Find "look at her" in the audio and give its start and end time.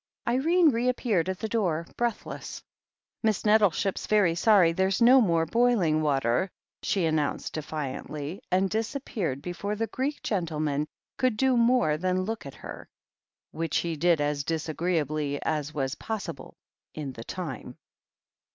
12.23-12.89